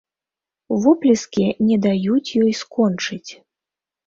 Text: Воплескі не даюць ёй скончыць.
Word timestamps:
Воплескі 0.85 1.45
не 1.67 1.77
даюць 1.85 2.17
ёй 2.43 2.55
скончыць. 2.63 3.31